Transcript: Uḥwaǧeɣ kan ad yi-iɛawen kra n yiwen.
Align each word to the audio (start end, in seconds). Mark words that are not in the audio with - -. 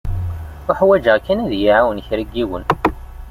Uḥwaǧeɣ 0.71 1.15
kan 1.25 1.41
ad 1.43 1.51
yi-iɛawen 1.53 2.03
kra 2.07 2.23
n 2.25 2.29
yiwen. 2.35 2.63